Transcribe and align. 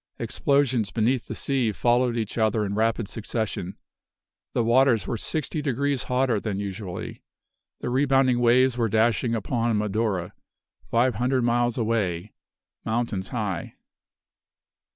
Explosions 0.17 0.89
beneath 0.89 1.27
the 1.27 1.35
sea 1.35 1.71
followed 1.71 2.17
each 2.17 2.35
other 2.35 2.65
in 2.65 2.73
rapid 2.73 3.07
succession. 3.07 3.77
The 4.55 4.63
waters 4.63 5.05
were 5.05 5.15
sixty 5.15 5.61
degrees 5.61 6.05
hotter 6.05 6.39
than 6.39 6.57
usually. 6.57 7.21
The 7.81 7.89
rebounding 7.91 8.39
waves 8.39 8.79
were 8.79 8.89
dashing 8.89 9.35
upon 9.35 9.77
Madura, 9.77 10.33
five 10.83 11.13
hundred 11.13 11.43
miles 11.43 11.77
away, 11.77 12.33
mountains 12.83 13.27
high. 13.27 13.75